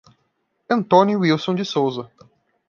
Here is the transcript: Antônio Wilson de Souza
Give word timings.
Antônio 0.67 1.19
Wilson 1.19 1.53
de 1.53 1.63
Souza 1.63 2.09